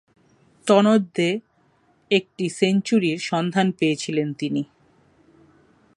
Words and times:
তন্মধ্যে, 0.67 1.39
একটি 2.11 2.49
সেঞ্চুরির 2.49 3.17
সন্ধান 3.19 3.71
পেয়েছিলেন 3.71 4.33
তিনি। 4.33 4.63